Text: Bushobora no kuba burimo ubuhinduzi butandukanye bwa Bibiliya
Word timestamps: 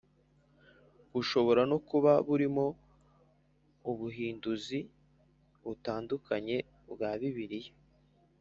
Bushobora 1.13 1.61
no 1.71 1.77
kuba 1.87 2.11
burimo 2.27 2.65
ubuhinduzi 3.91 4.79
butandukanye 5.65 6.57
bwa 6.91 7.11
Bibiliya 7.19 7.73